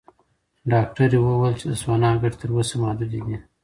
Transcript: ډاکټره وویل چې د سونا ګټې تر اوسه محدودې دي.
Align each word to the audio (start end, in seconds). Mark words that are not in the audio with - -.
ډاکټره 0.71 1.17
وویل 1.21 1.53
چې 1.59 1.65
د 1.71 1.73
سونا 1.83 2.09
ګټې 2.21 2.37
تر 2.41 2.49
اوسه 2.55 2.75
محدودې 2.81 3.19
دي. 3.27 3.37